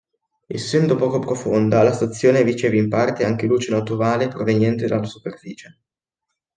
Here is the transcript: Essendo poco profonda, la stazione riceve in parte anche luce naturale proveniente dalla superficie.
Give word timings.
Essendo 0.47 0.95
poco 0.95 1.19
profonda, 1.19 1.83
la 1.83 1.91
stazione 1.91 2.41
riceve 2.41 2.75
in 2.75 2.89
parte 2.89 3.23
anche 3.23 3.45
luce 3.45 3.69
naturale 3.69 4.29
proveniente 4.29 4.87
dalla 4.87 5.03
superficie. 5.05 5.77